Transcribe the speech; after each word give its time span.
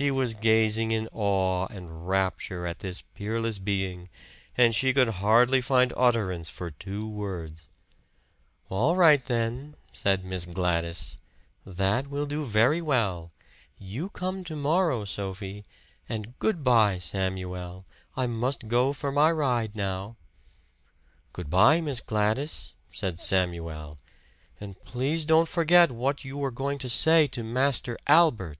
She 0.00 0.12
was 0.12 0.32
gazing 0.34 0.92
in 0.92 1.08
awe 1.12 1.66
and 1.68 2.08
rapture 2.08 2.64
at 2.66 2.78
this 2.78 3.02
peerless 3.02 3.58
being, 3.58 4.08
and 4.56 4.72
she 4.74 4.94
could 4.94 5.08
hardly 5.08 5.60
find 5.60 5.92
utterance 5.94 6.48
for 6.48 6.70
two 6.70 7.06
words. 7.08 7.68
"All 8.70 8.94
right, 8.96 9.22
then," 9.22 9.74
said 9.92 10.24
Miss 10.24 10.46
Gladys, 10.46 11.18
"that 11.66 12.06
will 12.08 12.24
do 12.24 12.44
very 12.46 12.80
well. 12.80 13.30
You 13.78 14.08
come 14.10 14.42
to 14.44 14.56
morrow, 14.56 15.04
Sophie. 15.04 15.64
And 16.08 16.38
good 16.38 16.62
by, 16.64 16.98
Samuel. 16.98 17.84
I 18.16 18.26
must 18.28 18.68
go 18.68 18.92
for 18.94 19.10
my 19.12 19.30
ride 19.30 19.76
now." 19.76 20.16
"Good 21.34 21.50
by, 21.50 21.80
Miss 21.82 22.00
Gladys," 22.00 22.72
said 22.92 23.18
Samuel. 23.20 23.98
"And 24.60 24.80
please 24.82 25.24
don't 25.26 25.48
forget 25.48 25.90
what 25.90 26.24
you 26.24 26.38
were 26.38 26.52
going 26.52 26.78
to 26.78 26.88
say 26.88 27.26
to 27.26 27.42
Master 27.44 27.98
Albert!" 28.06 28.56